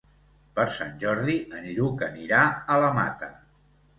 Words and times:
Per 0.59 0.63
Sant 0.75 0.95
Jordi 1.03 1.35
en 1.59 1.67
Lluc 1.75 2.01
anirà 2.07 2.41
a 2.77 2.81
la 2.85 2.91
Mata. 2.99 3.33